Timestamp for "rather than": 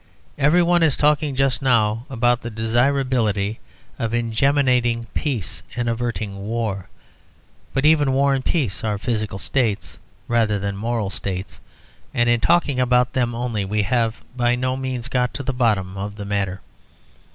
10.27-10.75